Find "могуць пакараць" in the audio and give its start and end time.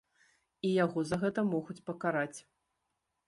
1.51-2.39